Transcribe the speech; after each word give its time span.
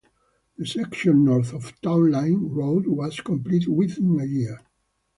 The 0.57 0.65
section 0.65 1.25
north 1.25 1.53
of 1.53 1.79
Townline 1.79 2.55
Road 2.55 2.87
was 2.87 3.19
completed 3.21 3.67
within 3.69 4.19
a 4.19 4.25
year. 4.25 4.59